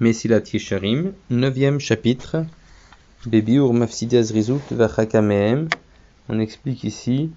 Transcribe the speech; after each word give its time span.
Mesilat 0.00 0.42
Yesharim, 0.52 1.12
neuvième 1.30 1.78
chapitre, 1.78 2.44
Bebiur 3.26 3.72
Mafsidiaz 3.72 4.32
Rizut 4.32 4.60
Vachakamehem. 4.72 5.68
On 6.28 6.40
explique 6.40 6.82
ici 6.82 7.30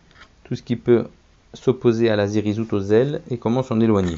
tout 0.43 0.55
ce 0.55 0.63
qui 0.63 0.75
peut 0.75 1.05
s'opposer 1.53 2.09
à 2.09 2.15
la 2.15 2.25
zirizut 2.25 2.73
aux 2.73 2.81
ailes 2.81 3.21
et 3.29 3.37
comment 3.37 3.61
s'en 3.61 3.79
éloigner. 3.79 4.17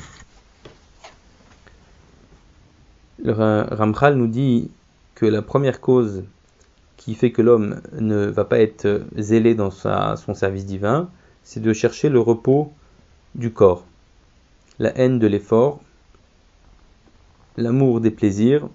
Le 3.21 3.33
Ramchal 3.33 4.15
nous 4.15 4.27
dit 4.27 4.71
que 5.15 5.25
la 5.25 5.41
première 5.41 5.81
cause 5.81 6.23
qui 6.95 7.15
fait 7.15 7.31
que 7.31 7.41
l'homme 7.41 7.81
ne 7.99 8.25
va 8.27 8.45
pas 8.45 8.59
être 8.59 9.03
zélé 9.17 9.53
dans 9.53 9.69
son 9.69 10.33
service 10.33 10.65
divin, 10.65 11.09
c'est 11.43 11.59
de 11.59 11.73
chercher 11.73 12.07
le 12.07 12.21
repos 12.21 12.71
du 13.35 13.51
corps, 13.51 13.83
la 14.79 14.97
haine 14.97 15.19
de 15.19 15.27
l'effort, 15.27 15.81
l'amour 17.59 18.01
des 18.01 18.11
plaisirs, 18.11 18.67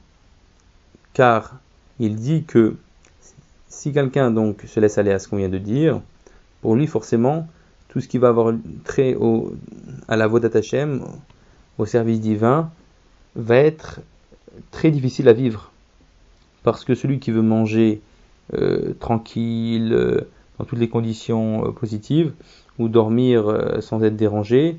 car 1.13 1.59
il 1.99 2.17
dit 2.17 2.45
que 2.45 2.77
si 3.69 3.93
quelqu'un 3.93 4.31
donc 4.31 4.63
se 4.67 4.79
laisse 4.81 4.99
aller 4.99 5.11
à 5.11 5.19
ce 5.19 5.29
qu'on 5.29 5.37
vient 5.37 5.49
de 5.49 5.59
dire, 5.59 6.01
pour 6.61 6.77
lui 6.77 6.87
forcément, 6.87 7.49
tout 7.89 8.01
ce 8.01 8.09
qui 8.09 8.19
va 8.19 8.29
avoir 8.29 8.55
trait 8.85 9.15
au, 9.15 9.55
à 10.09 10.17
la 10.17 10.27
Vodat 10.27 10.57
Hashem, 10.57 11.05
au 11.79 11.87
service 11.87 12.21
divin, 12.21 12.71
va 13.37 13.57
être 13.57 14.01
très 14.71 14.91
difficile 14.91 15.29
à 15.29 15.33
vivre. 15.33 15.71
Parce 16.63 16.85
que 16.85 16.95
celui 16.95 17.19
qui 17.19 17.31
veut 17.31 17.43
manger 17.43 18.01
euh, 18.55 18.95
tranquille, 19.01 19.93
euh, 19.93 20.21
dans 20.59 20.65
toutes 20.65 20.79
les 20.79 20.89
conditions 20.89 21.67
euh, 21.67 21.73
positives, 21.73 22.33
ou 22.79 22.89
dormir 22.89 23.79
sans 23.81 24.03
être 24.03 24.17
dérangé, 24.17 24.77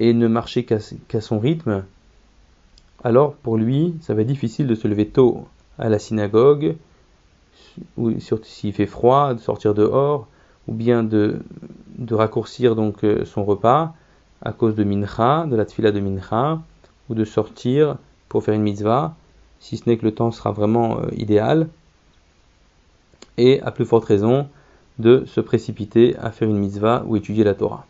et 0.00 0.12
ne 0.12 0.28
marcher 0.28 0.64
qu'à 0.64 1.20
son 1.22 1.38
rythme, 1.38 1.84
alors 3.04 3.34
pour 3.34 3.58
lui, 3.58 3.94
ça 4.00 4.14
va 4.14 4.22
être 4.22 4.28
difficile 4.28 4.66
de 4.66 4.74
se 4.74 4.88
lever 4.88 5.06
tôt 5.06 5.46
à 5.78 5.90
la 5.90 5.98
synagogue, 5.98 6.76
ou 7.98 8.12
s'il 8.18 8.72
fait 8.72 8.86
froid, 8.86 9.34
de 9.34 9.40
sortir 9.40 9.74
dehors, 9.74 10.26
ou 10.66 10.72
bien 10.72 11.02
de, 11.02 11.40
raccourcir 12.10 12.74
donc 12.74 13.04
euh, 13.04 13.26
son 13.26 13.44
repas 13.44 13.94
à 14.40 14.52
cause 14.52 14.74
de 14.74 14.84
mincha, 14.84 15.46
de 15.46 15.54
la 15.54 15.66
tfila 15.66 15.92
de 15.92 16.00
mincha, 16.00 16.60
ou 17.10 17.14
de 17.14 17.24
sortir 17.24 17.96
pour 18.30 18.42
faire 18.42 18.54
une 18.54 18.62
mitzvah, 18.62 19.14
si 19.60 19.76
ce 19.76 19.88
n'est 19.88 19.98
que 19.98 20.06
le 20.06 20.14
temps 20.14 20.30
sera 20.30 20.52
vraiment 20.52 20.98
euh, 20.98 21.08
idéal, 21.12 21.68
et 23.36 23.60
à 23.62 23.70
plus 23.70 23.84
forte 23.84 24.06
raison 24.06 24.48
de 24.98 25.24
se 25.26 25.40
précipiter 25.40 26.16
à 26.18 26.30
faire 26.30 26.48
une 26.48 26.58
mitzvah 26.58 27.04
ou 27.06 27.16
étudier 27.16 27.44
la 27.44 27.54
Torah. 27.54 27.86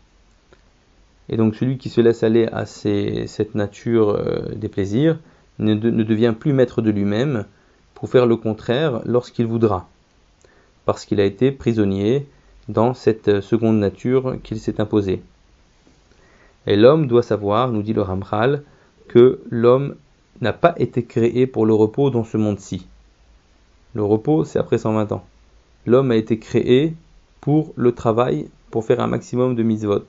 Et 1.29 1.37
donc 1.37 1.55
celui 1.55 1.77
qui 1.77 1.89
se 1.89 2.01
laisse 2.01 2.23
aller 2.23 2.47
à 2.51 2.65
cette 2.65 3.55
nature 3.55 4.09
euh, 4.09 4.53
des 4.55 4.69
plaisirs 4.69 5.19
ne, 5.59 5.73
devient 5.73 6.33
plus 6.37 6.53
maître 6.53 6.81
de 6.81 6.91
lui-même 6.91 7.45
pour 7.93 8.09
faire 8.09 8.25
le 8.25 8.35
contraire 8.35 9.01
lorsqu'il 9.05 9.45
voudra, 9.45 9.87
parce 10.85 11.05
qu'il 11.05 11.19
a 11.19 11.25
été 11.25 11.51
prisonnier 11.51 12.27
dans 12.67 12.93
cette 12.93 13.27
euh, 13.29 13.41
seconde 13.41 13.79
nature 13.79 14.37
qu'il 14.43 14.59
s'est 14.59 14.81
imposée. 14.81 15.21
Et 16.67 16.75
l'homme 16.75 17.07
doit 17.07 17.23
savoir, 17.23 17.71
nous 17.71 17.83
dit 17.83 17.93
le 17.93 18.01
Ramchal, 18.01 18.63
que 19.07 19.39
l'homme 19.49 19.95
n'a 20.41 20.53
pas 20.53 20.73
été 20.77 21.03
créé 21.03 21.47
pour 21.47 21.65
le 21.65 21.73
repos 21.73 22.09
dans 22.09 22.23
ce 22.23 22.37
monde-ci. 22.37 22.87
Le 23.93 24.03
repos, 24.03 24.43
c'est 24.43 24.59
après 24.59 24.77
120 24.77 25.11
ans. 25.11 25.25
L'homme 25.85 26.11
a 26.11 26.15
été 26.15 26.39
créé 26.39 26.93
pour 27.39 27.71
le 27.75 27.91
travail, 27.93 28.49
pour 28.71 28.83
faire 28.83 28.99
un 28.99 29.07
maximum 29.07 29.55
de 29.55 29.63
mitzvot. 29.63 30.05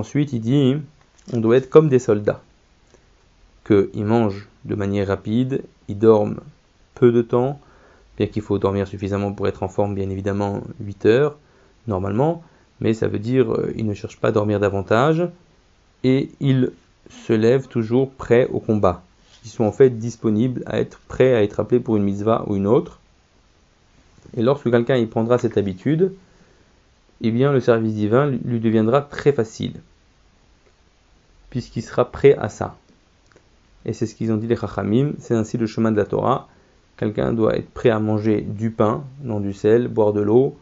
Ensuite, 0.00 0.32
il 0.32 0.40
dit 0.40 0.78
on 1.34 1.40
doit 1.40 1.58
être 1.58 1.68
comme 1.68 1.90
des 1.90 1.98
soldats, 1.98 2.40
qu'ils 3.66 4.06
mangent 4.06 4.48
de 4.64 4.74
manière 4.74 5.08
rapide, 5.08 5.62
ils 5.88 5.98
dorment 5.98 6.40
peu 6.94 7.12
de 7.12 7.20
temps, 7.20 7.60
bien 8.16 8.26
qu'il 8.26 8.40
faut 8.40 8.58
dormir 8.58 8.88
suffisamment 8.88 9.30
pour 9.34 9.46
être 9.46 9.62
en 9.62 9.68
forme, 9.68 9.94
bien 9.94 10.08
évidemment 10.08 10.62
8 10.80 11.04
heures 11.04 11.36
normalement, 11.86 12.42
mais 12.80 12.94
ça 12.94 13.08
veut 13.08 13.18
dire 13.18 13.52
euh, 13.52 13.74
ils 13.76 13.84
ne 13.84 13.92
cherchent 13.92 14.16
pas 14.16 14.28
à 14.28 14.32
dormir 14.32 14.58
davantage 14.58 15.28
et 16.02 16.30
ils 16.40 16.72
se 17.26 17.34
lèvent 17.34 17.68
toujours 17.68 18.10
prêts 18.10 18.46
au 18.46 18.58
combat. 18.58 19.02
Ils 19.44 19.50
sont 19.50 19.64
en 19.64 19.72
fait 19.72 19.90
disponibles 19.90 20.62
à 20.64 20.80
être 20.80 20.98
prêts 21.08 21.34
à 21.34 21.42
être 21.42 21.60
appelés 21.60 21.80
pour 21.80 21.98
une 21.98 22.04
mitzvah 22.04 22.46
ou 22.46 22.56
une 22.56 22.66
autre. 22.66 23.00
Et 24.34 24.40
lorsque 24.40 24.70
quelqu'un 24.70 24.96
y 24.96 25.04
prendra 25.04 25.36
cette 25.36 25.58
habitude, 25.58 26.14
eh 27.22 27.30
bien 27.30 27.52
le 27.52 27.60
service 27.60 27.94
divin 27.94 28.26
lui 28.26 28.60
deviendra 28.60 29.02
très 29.02 29.32
facile, 29.32 29.74
puisqu'il 31.50 31.82
sera 31.82 32.10
prêt 32.10 32.34
à 32.34 32.48
ça. 32.48 32.76
Et 33.84 33.92
c'est 33.92 34.06
ce 34.06 34.14
qu'ils 34.14 34.32
ont 34.32 34.36
dit 34.36 34.46
les 34.46 34.56
Chachamim, 34.56 35.12
c'est 35.18 35.34
ainsi 35.34 35.56
le 35.58 35.66
chemin 35.66 35.90
de 35.92 35.96
la 35.96 36.04
Torah. 36.04 36.48
Quelqu'un 36.96 37.32
doit 37.32 37.56
être 37.56 37.70
prêt 37.70 37.90
à 37.90 37.98
manger 37.98 38.42
du 38.42 38.70
pain, 38.70 39.04
non 39.22 39.40
du 39.40 39.52
sel, 39.54 39.88
boire 39.88 40.12
de 40.12 40.20
l'eau, 40.20 40.56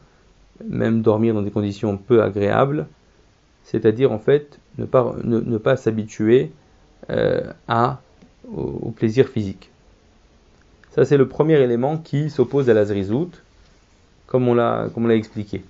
même 0.64 1.02
dormir 1.02 1.34
dans 1.34 1.42
des 1.42 1.50
conditions 1.50 1.96
peu 1.96 2.22
agréables, 2.22 2.86
c'est-à-dire 3.64 4.12
en 4.12 4.18
fait 4.18 4.58
ne 4.78 4.84
pas, 4.86 5.76
s'habituer 5.76 6.52
euh, 7.10 7.52
à, 7.66 8.00
au, 8.52 8.90
plaisir 8.90 9.28
physique. 9.28 9.70
Ça 10.92 11.04
c'est 11.04 11.16
le 11.16 11.28
premier 11.28 11.60
élément 11.60 11.98
qui 11.98 12.30
s'oppose 12.30 12.70
à 12.70 12.74
la 12.74 12.84
zrizout, 12.84 13.30
comme 14.26 14.48
on 14.48 14.54
l'a 14.54 14.88
expliqué. 15.10 15.62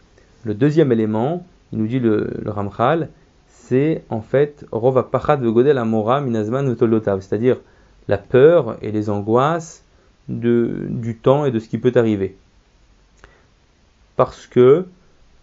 Le 0.45 0.55
deuxième 0.55 0.93
élément, 0.93 1.47
il 1.73 1.79
nous 1.79 1.87
dit 1.87 1.99
le, 1.99 2.31
Ramchal, 2.47 3.09
c'est 3.49 4.05
en 4.09 4.21
fait 4.21 4.65
Rova 4.73 5.03
Pachad 5.03 5.41
Vegodel 5.43 5.79
Amora 5.79 6.21
Minazman 6.21 6.75
c'est-à-dire 6.77 7.59
la 8.09 8.19
peur 8.19 8.79
et 8.83 8.91
les 8.91 9.11
angoisses 9.11 9.85
du 10.29 11.19
temps 11.23 11.45
et 11.45 11.51
de 11.51 11.59
ce 11.59 11.69
qui 11.69 11.79
peut 11.79 11.93
arriver. 11.95 12.37
Parce 14.17 14.47
que 14.47 14.87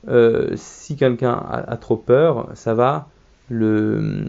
euh, 0.08 0.52
si 0.56 0.96
quelqu'un 0.96 1.34
a, 1.34 1.78
trop 1.78 1.98
peur, 1.98 2.50
ça 2.54 2.74
va 2.74 3.08
le, 3.50 4.26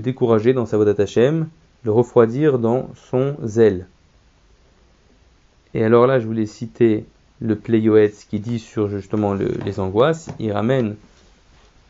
décourager 0.00 0.52
dans 0.52 0.66
sa 0.66 0.76
voie 0.76 0.88
Hashem, 0.98 1.48
le 1.84 1.92
refroidir 1.92 2.58
dans 2.58 2.88
son 2.94 3.36
zèle. 3.44 3.86
Et 5.74 5.84
alors 5.84 6.06
là, 6.06 6.18
je 6.18 6.26
voulais 6.26 6.46
citer 6.46 7.04
le 7.40 7.56
Pleyoetz 7.56 8.26
qui 8.28 8.40
dit 8.40 8.58
sur 8.58 8.88
justement 8.88 9.34
les 9.34 9.80
angoisses, 9.80 10.30
il 10.38 10.52
ramène 10.52 10.96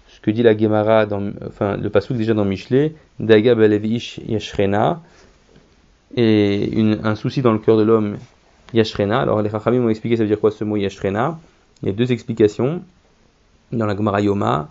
ce 0.08 0.20
que 0.20 0.30
dit 0.30 0.42
la 0.42 0.56
Gemara, 0.56 1.06
dans, 1.06 1.30
enfin 1.46 1.76
le 1.76 1.90
pasuk 1.90 2.16
déjà 2.16 2.34
dans 2.34 2.44
Michelet, 2.44 2.94
Daga 3.20 3.54
Balevish 3.54 4.20
Yashrena, 4.26 5.00
et 6.16 6.70
un 7.02 7.14
souci 7.14 7.42
dans 7.42 7.52
le 7.52 7.58
cœur 7.58 7.76
de 7.76 7.82
l'homme, 7.82 8.16
Yashrena. 8.74 9.20
Alors 9.20 9.42
les 9.42 9.50
Chachamim 9.50 9.80
m'ont 9.80 9.90
expliqué 9.90 10.16
ça 10.16 10.22
veut 10.22 10.28
dire 10.28 10.40
quoi 10.40 10.50
ce 10.50 10.64
mot 10.64 10.76
Yashrena? 10.76 11.38
Il 11.82 11.88
y 11.88 11.90
a 11.90 11.94
deux 11.94 12.10
explications 12.10 12.82
dans 13.72 13.86
la 13.86 13.96
Gemara 13.96 14.20
Yoma. 14.20 14.70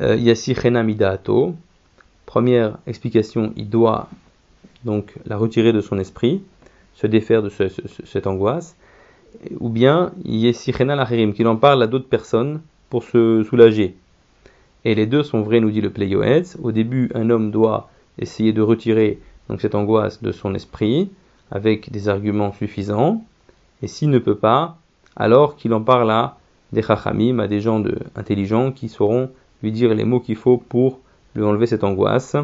Euh, 0.00 0.16
Midaato. 0.84 1.54
Première 2.24 2.78
explication, 2.86 3.52
il 3.56 3.68
doit 3.68 4.08
donc 4.84 5.12
la 5.26 5.36
retirer 5.36 5.72
de 5.74 5.82
son 5.82 5.98
esprit, 5.98 6.40
se 6.94 7.06
défaire 7.06 7.42
de 7.42 7.50
cette 7.50 8.26
angoisse 8.26 8.74
ou 9.60 9.68
bien 9.68 10.12
Yesichena 10.24 10.96
Lacherim, 10.96 11.32
qu'il 11.32 11.46
en 11.48 11.56
parle 11.56 11.82
à 11.82 11.86
d'autres 11.86 12.08
personnes 12.08 12.60
pour 12.90 13.04
se 13.04 13.42
soulager. 13.44 13.94
Et 14.84 14.94
les 14.94 15.06
deux 15.06 15.22
sont 15.22 15.42
vrais, 15.42 15.60
nous 15.60 15.70
dit 15.70 15.80
le 15.80 15.90
Pleyoetz. 15.90 16.56
Au 16.62 16.72
début, 16.72 17.10
un 17.14 17.30
homme 17.30 17.50
doit 17.50 17.88
essayer 18.18 18.52
de 18.52 18.62
retirer 18.62 19.18
cette 19.58 19.74
angoisse 19.74 20.22
de 20.22 20.32
son 20.32 20.54
esprit 20.54 21.10
avec 21.50 21.90
des 21.90 22.08
arguments 22.08 22.52
suffisants. 22.52 23.24
Et 23.82 23.86
s'il 23.86 24.10
ne 24.10 24.18
peut 24.18 24.36
pas, 24.36 24.78
alors 25.16 25.56
qu'il 25.56 25.74
en 25.74 25.82
parle 25.82 26.10
à 26.10 26.36
des 26.72 26.82
chachamim, 26.82 27.38
à 27.38 27.48
des 27.48 27.60
gens 27.60 27.80
de, 27.80 27.98
intelligents 28.16 28.72
qui 28.72 28.88
sauront 28.88 29.30
lui 29.62 29.72
dire 29.72 29.94
les 29.94 30.04
mots 30.04 30.20
qu'il 30.20 30.36
faut 30.36 30.56
pour 30.56 31.00
lui 31.34 31.44
enlever 31.44 31.66
cette 31.66 31.84
angoisse. 31.84 32.36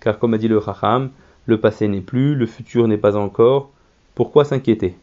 Car 0.00 0.18
comme 0.18 0.34
a 0.34 0.38
dit 0.38 0.48
le 0.48 0.60
chacham, 0.60 1.10
le 1.46 1.58
passé 1.58 1.88
n'est 1.88 2.00
plus, 2.00 2.34
le 2.34 2.46
futur 2.46 2.86
n'est 2.86 2.98
pas 2.98 3.16
encore, 3.16 3.70
pourquoi 4.14 4.44
s'inquiéter? 4.44 4.94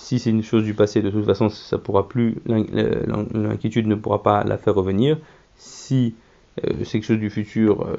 Si 0.00 0.18
c'est 0.18 0.30
une 0.30 0.42
chose 0.42 0.64
du 0.64 0.74
passé, 0.74 1.02
de 1.02 1.10
toute 1.10 1.26
façon, 1.26 1.50
ça 1.50 1.76
pourra 1.76 2.08
plus, 2.08 2.36
l'inquiétude 2.46 3.86
ne 3.86 3.94
pourra 3.94 4.22
pas 4.22 4.44
la 4.44 4.56
faire 4.56 4.74
revenir. 4.74 5.18
Si 5.56 6.14
euh, 6.64 6.72
c'est 6.78 6.92
quelque 6.92 7.04
chose 7.04 7.18
du 7.18 7.28
futur, 7.28 7.82
euh, 7.82 7.96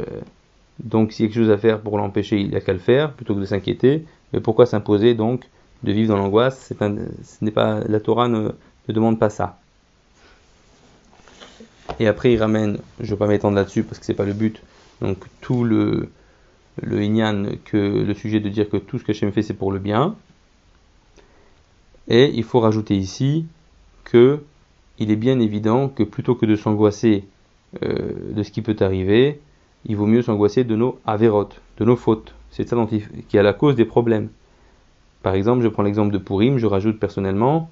donc 0.84 1.12
s'il 1.12 1.26
y 1.26 1.30
a 1.30 1.32
quelque 1.32 1.44
chose 1.44 1.52
à 1.52 1.58
faire 1.58 1.80
pour 1.80 1.98
l'empêcher, 2.00 2.40
il 2.40 2.50
n'y 2.50 2.56
a 2.56 2.62
qu'à 2.62 2.74
le 2.74 2.80
faire, 2.80 3.14
plutôt 3.14 3.36
que 3.36 3.40
de 3.40 3.46
s'inquiéter. 3.46 4.04
Mais 4.34 4.40
pourquoi 4.40 4.66
s'imposer 4.66 5.14
donc 5.14 5.46
de 5.84 5.92
vivre 5.92 6.10
dans 6.10 6.18
l'angoisse? 6.18 6.74
Ce 6.78 7.46
n'est 7.46 7.52
pas 7.52 7.80
la 7.88 8.00
Torah 8.00 8.28
ne, 8.28 8.50
demande 8.88 9.20
pas 9.20 9.30
ça. 9.30 9.60
Et 12.00 12.08
après, 12.08 12.34
il 12.34 12.38
ramène, 12.38 12.80
je 13.00 13.06
ne 13.06 13.10
vais 13.12 13.18
pas 13.18 13.28
m'étendre 13.28 13.56
là-dessus 13.56 13.84
parce 13.84 14.00
que 14.00 14.06
c'est 14.06 14.16
pas 14.16 14.26
le 14.26 14.34
but. 14.34 14.62
Donc 15.02 15.18
tout 15.40 15.64
le 15.64 16.10
le 16.82 17.56
que 17.66 17.78
le 17.78 18.14
sujet 18.16 18.40
de 18.40 18.50
dire 18.50 18.70
que 18.70 18.78
tout 18.78 18.98
ce 18.98 19.04
que 19.04 19.12
Hachem 19.12 19.32
fait 19.32 19.44
c'est 19.44 19.54
pour 19.54 19.72
le 19.72 19.80
bien, 19.80 20.16
et 22.12 22.30
il 22.36 22.44
faut 22.44 22.60
rajouter 22.60 22.98
ici 22.98 23.46
que 24.04 24.42
il 25.00 25.12
est 25.12 25.16
bien 25.16 25.40
évident 25.40 25.88
que 25.88 26.04
plutôt 26.04 26.36
que 26.36 26.46
de 26.46 26.58
s'angoisser 26.58 27.24
euh, 27.82 28.34
de 28.36 28.44
ce 28.44 28.52
qui 28.52 28.62
peut 28.62 28.76
arriver, 28.82 29.40
il 29.86 29.96
vaut 29.96 30.06
mieux 30.06 30.22
s'angoisser 30.22 30.66
de 30.66 30.76
nos 30.76 31.00
avérotes, 31.06 31.62
de 31.78 31.86
nos 31.86 31.96
fautes. 31.96 32.36
C'est 32.52 32.68
ça 32.68 32.76
qui 33.30 33.38
est 33.38 33.42
la 33.42 33.54
cause 33.54 33.76
des 33.76 33.86
problèmes. 33.86 34.28
Par 35.24 35.36
exemple, 35.36 35.64
je 35.64 35.70
prends 35.70 35.84
l'exemple 35.84 36.12
de 36.12 36.18
Purim, 36.18 36.58
je 36.58 36.66
rajoute 36.66 37.00
personnellement, 37.00 37.70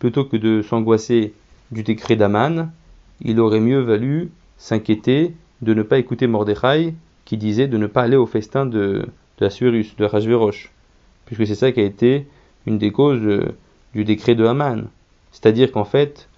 plutôt 0.00 0.24
que 0.24 0.36
de 0.36 0.62
s'angoisser 0.62 1.32
du 1.70 1.84
décret 1.84 2.16
d'Aman, 2.16 2.72
il 3.20 3.38
aurait 3.38 3.60
mieux 3.60 3.80
valu 3.80 4.30
s'inquiéter 4.58 5.32
de 5.62 5.74
ne 5.74 5.84
pas 5.84 5.98
écouter 5.98 6.26
Mordechai 6.26 6.92
qui 7.24 7.36
disait 7.36 7.68
de 7.68 7.78
ne 7.78 7.86
pas 7.86 8.02
aller 8.02 8.16
au 8.16 8.26
festin 8.26 8.66
de, 8.66 9.06
de 9.38 9.46
Assuérus, 9.46 9.94
de 9.96 10.04
Rajverosh, 10.04 10.72
puisque 11.24 11.46
c'est 11.46 11.54
ça 11.54 11.70
qui 11.70 11.80
a 11.80 11.84
été 11.84 12.26
une 12.66 12.78
des 12.78 12.90
causes 12.90 13.22
euh, 13.22 13.56
du 13.96 14.04
décret 14.04 14.34
de 14.34 14.44
Haman. 14.44 14.88
C'est-à-dire 15.32 15.72
qu'en 15.72 15.84
fait, 15.84 16.28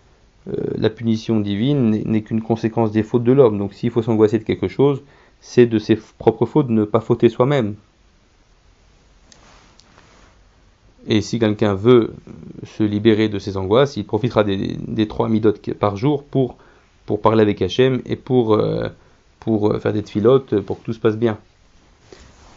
euh, 0.48 0.52
la 0.76 0.90
punition 0.90 1.40
divine 1.40 1.90
n'est 1.90 2.22
qu'une 2.22 2.40
conséquence 2.40 2.92
des 2.92 3.02
fautes 3.02 3.24
de 3.24 3.32
l'homme. 3.32 3.58
Donc 3.58 3.74
s'il 3.74 3.90
faut 3.90 4.00
s'angoisser 4.00 4.38
de 4.38 4.44
quelque 4.44 4.68
chose, 4.68 5.02
c'est 5.40 5.66
de 5.66 5.78
ses 5.78 5.96
propres 5.96 6.46
fautes 6.46 6.68
de 6.68 6.72
ne 6.72 6.84
pas 6.84 7.00
fauter 7.00 7.28
soi-même. 7.28 7.74
Et 11.08 11.20
si 11.20 11.38
quelqu'un 11.38 11.74
veut 11.74 12.14
se 12.64 12.84
libérer 12.84 13.28
de 13.28 13.38
ses 13.38 13.56
angoisses, 13.56 13.96
il 13.96 14.04
profitera 14.04 14.44
des, 14.44 15.08
trois 15.08 15.28
midotes 15.28 15.72
par 15.74 15.96
jour 15.96 16.22
pour, 16.22 16.56
parler 17.22 17.42
avec 17.42 17.60
Hachem 17.62 18.02
et 18.04 18.16
pour, 18.16 18.54
euh, 18.54 18.88
pour 19.40 19.80
faire 19.80 19.92
des 19.92 20.02
filotes 20.02 20.60
pour 20.60 20.78
que 20.78 20.84
tout 20.84 20.92
se 20.92 21.00
passe 21.00 21.16
bien. 21.16 21.38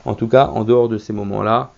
En 0.05 0.13
tout 0.13 0.27
cas, 0.27 0.47
en 0.47 0.63
dehors 0.63 0.89
de 0.89 0.97
ces 0.97 1.13
moments-là, 1.13 1.71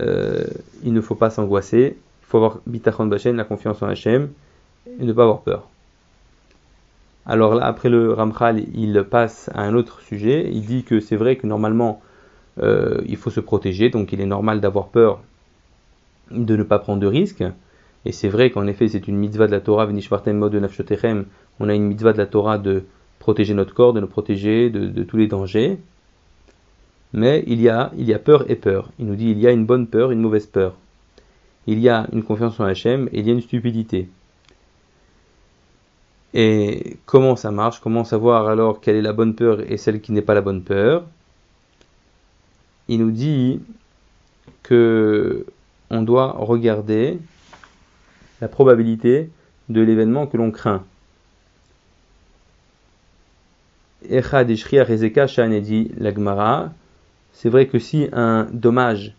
euh, 0.00 0.44
il 0.82 0.92
ne 0.92 1.00
faut 1.00 1.14
pas 1.14 1.30
s'angoisser. 1.30 1.96
Avoir 2.34 2.58
bitachon 2.66 3.06
la 3.06 3.44
confiance 3.44 3.82
en 3.82 3.86
Hachem, 3.86 4.30
et 4.86 5.04
ne 5.04 5.12
pas 5.12 5.22
avoir 5.22 5.42
peur. 5.42 5.68
Alors 7.26 7.54
là, 7.54 7.64
après 7.64 7.88
le 7.88 8.12
Ramchal, 8.12 8.64
il 8.74 9.04
passe 9.08 9.50
à 9.54 9.62
un 9.62 9.74
autre 9.74 10.00
sujet. 10.00 10.50
Il 10.52 10.66
dit 10.66 10.84
que 10.84 11.00
c'est 11.00 11.16
vrai 11.16 11.36
que 11.36 11.46
normalement, 11.46 12.02
euh, 12.60 13.00
il 13.06 13.16
faut 13.16 13.30
se 13.30 13.40
protéger, 13.40 13.88
donc 13.88 14.12
il 14.12 14.20
est 14.20 14.26
normal 14.26 14.60
d'avoir 14.60 14.88
peur 14.88 15.20
de 16.30 16.56
ne 16.56 16.62
pas 16.62 16.78
prendre 16.78 17.00
de 17.00 17.06
risques. 17.06 17.44
Et 18.04 18.12
c'est 18.12 18.28
vrai 18.28 18.50
qu'en 18.50 18.66
effet, 18.66 18.88
c'est 18.88 19.08
une 19.08 19.16
mitzvah 19.16 19.46
de 19.46 19.52
la 19.52 19.60
Torah, 19.60 19.86
de 19.86 19.92
On 21.60 21.68
a 21.68 21.74
une 21.74 21.84
mitzvah 21.84 22.12
de 22.12 22.18
la 22.18 22.26
Torah 22.26 22.58
de 22.58 22.84
protéger 23.20 23.54
notre 23.54 23.74
corps, 23.74 23.92
de 23.92 24.00
nous 24.00 24.06
protéger 24.06 24.68
de 24.70 25.02
tous 25.04 25.16
les 25.16 25.28
dangers. 25.28 25.78
Mais 27.14 27.44
il 27.46 27.62
y, 27.62 27.68
a, 27.68 27.92
il 27.96 28.06
y 28.06 28.12
a 28.12 28.18
peur 28.18 28.50
et 28.50 28.56
peur. 28.56 28.90
Il 28.98 29.06
nous 29.06 29.14
dit 29.14 29.30
il 29.30 29.38
y 29.38 29.46
a 29.46 29.52
une 29.52 29.64
bonne 29.64 29.86
peur, 29.86 30.10
une 30.10 30.20
mauvaise 30.20 30.46
peur. 30.46 30.74
Il 31.66 31.78
y 31.80 31.88
a 31.88 32.06
une 32.12 32.22
confiance 32.22 32.60
en 32.60 32.64
Hachem 32.64 33.08
et 33.12 33.20
il 33.20 33.26
y 33.26 33.30
a 33.30 33.32
une 33.32 33.40
stupidité. 33.40 34.08
Et 36.34 36.96
comment 37.06 37.36
ça 37.36 37.50
marche? 37.50 37.80
Comment 37.80 38.04
savoir 38.04 38.48
alors 38.48 38.80
quelle 38.80 38.96
est 38.96 39.02
la 39.02 39.12
bonne 39.12 39.34
peur 39.34 39.60
et 39.70 39.76
celle 39.76 40.00
qui 40.00 40.12
n'est 40.12 40.22
pas 40.22 40.34
la 40.34 40.40
bonne 40.40 40.62
peur? 40.62 41.04
Il 42.88 42.98
nous 42.98 43.12
dit 43.12 43.60
que 44.62 45.46
on 45.90 46.02
doit 46.02 46.32
regarder 46.32 47.18
la 48.40 48.48
probabilité 48.48 49.30
de 49.68 49.80
l'événement 49.80 50.26
que 50.26 50.36
l'on 50.36 50.50
craint. 50.50 50.82
C'est 54.10 54.20
vrai 57.48 57.66
que 57.66 57.78
si 57.78 58.08
un 58.12 58.48
dommage 58.52 59.14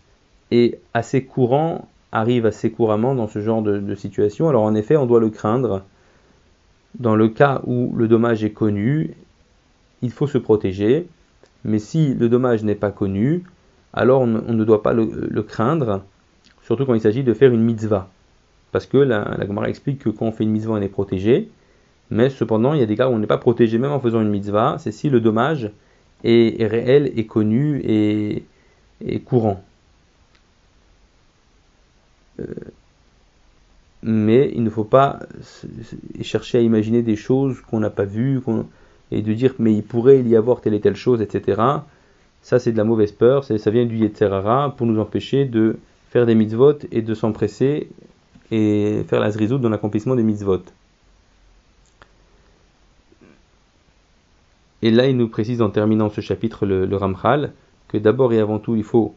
est 0.51 0.80
assez 0.94 1.24
courant, 1.24 1.88
arrive 2.12 2.46
assez 2.46 2.72
couramment 2.72 3.16
dans 3.16 3.28
ce 3.28 3.42
genre 3.42 3.62
de, 3.62 3.96
situation, 3.96 4.50
alors 4.50 4.63
en 4.63 4.75
effet, 4.75 4.96
on 4.96 5.06
doit 5.06 5.19
le 5.19 5.30
craindre. 5.30 5.84
Dans 7.00 7.16
le 7.16 7.28
cas 7.28 7.62
où 7.66 7.94
le 7.96 8.07
dommage 8.07 8.44
est 8.44 8.52
connu, 8.52 9.16
il 10.02 10.12
faut 10.12 10.28
se 10.28 10.38
protéger. 10.38 11.07
Mais 11.66 11.80
si 11.80 12.13
le 12.13 12.30
dommage 12.30 12.63
n'est 12.63 12.75
pas 12.75 12.92
connu, 12.92 13.44
alors 13.94 14.22
on, 14.22 14.28
ne 14.28 14.63
doit 14.63 14.84
pas 14.84 14.94
le, 14.94 15.42
craindre, 15.42 16.04
surtout 16.63 16.86
quand 16.86 16.94
il 16.94 17.02
s'agit 17.02 17.24
de 17.24 17.34
faire 17.34 17.52
une 17.52 17.63
mitzvah. 17.63 18.10
Parce 18.72 18.86
que 18.86 18.98
la, 18.98 19.36
la 19.38 19.46
Gemara 19.46 19.69
explique 19.69 20.00
que 20.00 20.10
quand 20.10 20.25
on 20.25 20.31
fait 20.31 20.44
une 20.44 20.52
mitzvah, 20.52 20.74
on 20.74 20.81
est 20.81 20.88
protégé. 20.90 21.50
Mais 22.12 22.30
cependant, 22.30 22.74
il 22.74 22.80
y 22.80 22.84
a 22.84 22.86
des 22.86 22.96
cas 22.96 23.10
où 23.10 23.13
on 23.13 23.19
n'est 23.19 23.28
pas 23.28 23.38
protégé 23.38 23.78
même 23.78 23.92
en 23.92 24.00
faisant 24.00 24.22
une 24.22 24.30
mitzvah. 24.30 24.78
C'est 24.80 24.92
si 24.92 25.10
le 25.10 25.19
dommage 25.19 25.72
est, 26.24 26.66
réel, 26.68 27.12
est 27.18 27.25
connu 27.25 27.81
et, 27.84 28.44
courant. 29.25 29.63
Euh, 32.40 32.46
mais 34.04 34.52
il 34.54 34.64
ne 34.64 34.70
faut 34.70 34.84
pas 34.84 35.20
chercher 36.22 36.60
à 36.60 36.62
imaginer 36.62 37.02
des 37.02 37.16
choses 37.16 37.60
qu'on 37.62 37.80
n'a 37.80 37.90
pas 37.90 38.06
vues 38.06 38.40
et 39.12 39.22
de 39.22 39.34
dire 39.34 39.56
mais 39.58 39.74
il 39.74 39.84
pourrait 39.84 40.22
y 40.22 40.36
avoir 40.36 40.62
telle 40.62 40.76
et 40.76 40.82
telle 40.82 40.96
chose, 40.96 41.22
etc. 41.22 41.62
Ça 42.44 42.60
c'est 42.60 42.72
de 42.72 42.78
la 42.78 42.84
mauvaise 42.84 43.12
peur, 43.12 43.44
ça 43.44 43.72
vient 43.72 43.86
du 43.86 43.98
Yetzerara 43.98 44.76
pour 44.78 44.86
nous 44.86 45.00
empêcher 45.00 45.46
de 45.46 45.78
faire 46.12 46.28
des 46.28 46.36
mitzvot 46.36 46.78
et 46.92 47.02
de 47.02 47.14
s'empresser 47.16 47.90
et 48.52 49.04
faire 49.08 49.20
la 49.20 49.31
zrizout 49.31 49.58
dans 49.58 49.70
l'accomplissement 49.70 50.16
des 50.16 50.24
mitzvot. 50.24 50.62
Et 54.81 54.92
là, 54.92 55.08
il 55.08 55.18
nous 55.18 55.30
précise 55.30 55.64
en 55.64 55.72
terminant 55.72 56.12
ce 56.12 56.22
chapitre, 56.22 56.68
le, 56.68 56.86
le 56.86 56.96
Ramchal, 56.96 57.54
que 57.88 57.98
d'abord 57.98 58.34
et 58.34 58.40
avant 58.40 58.60
tout, 58.60 58.76
il 58.76 58.84
faut 58.84 59.16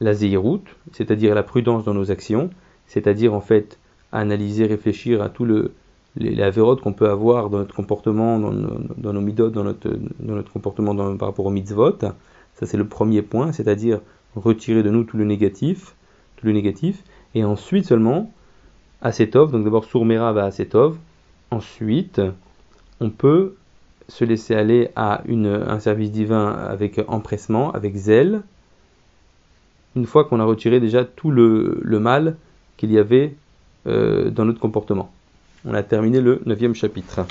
la 0.00 0.14
zéhirout, 0.14 0.62
c'est-à-dire 0.92 1.34
la 1.34 1.42
prudence 1.42 1.84
dans 1.84 1.94
nos 1.94 2.10
actions, 2.10 2.50
c'est-à-dire 2.86 3.34
en 3.34 3.40
fait 3.40 3.78
analyser, 4.12 4.66
réfléchir 4.66 5.22
à 5.22 5.28
tout 5.28 5.44
le, 5.44 5.72
les, 6.16 6.50
qu'on 6.82 6.92
peut 6.92 7.08
avoir 7.08 7.50
dans 7.50 7.58
notre 7.58 7.74
comportement, 7.74 8.38
dans, 8.38 9.12
nos 9.12 9.20
midot, 9.20 9.50
dans 9.50 9.64
notre, 9.64 9.88
dans 10.20 10.34
notre 10.34 10.52
comportement 10.52 10.94
par 11.16 11.28
rapport 11.28 11.46
au 11.46 11.50
mitzvot. 11.50 11.98
Ça, 12.00 12.66
c'est 12.66 12.76
le 12.76 12.86
premier 12.86 13.22
point, 13.22 13.52
c'est-à-dire 13.52 14.00
retirer 14.34 14.82
de 14.82 14.90
nous 14.90 15.04
tout 15.04 15.16
le 15.16 15.24
négatif, 15.24 15.94
tout 16.36 16.46
le 16.46 16.52
négatif, 16.52 17.02
et 17.34 17.44
ensuite 17.44 17.84
seulement, 17.84 18.32
Asetov, 19.02 19.52
donc 19.52 19.64
d'abord 19.64 19.84
Sourmera 19.84 20.32
va 20.32 20.44
Asetov, 20.44 20.96
ensuite, 21.50 22.20
on 23.00 23.10
peut 23.10 23.54
se 24.08 24.24
laisser 24.24 24.54
aller 24.54 24.90
à 24.96 25.22
une, 25.26 25.46
un 25.46 25.78
service 25.78 26.10
divin 26.10 26.50
avec 26.50 27.00
empressement, 27.08 27.70
avec 27.72 27.94
zèle, 27.94 28.42
une 29.98 30.06
fois 30.06 30.24
qu'on 30.24 30.40
a 30.40 30.44
retiré 30.44 30.80
déjà 30.80 31.04
tout 31.04 31.30
le, 31.30 31.80
mal 31.84 32.36
qu'il 32.76 32.92
y 32.92 32.98
avait 32.98 33.34
euh, 33.86 34.30
dans 34.30 34.44
notre 34.44 34.60
comportement. 34.60 35.10
On 35.64 35.74
a 35.74 35.82
terminé 35.82 36.20
le 36.20 36.40
neuvième 36.46 36.74
chapitre. 36.74 37.26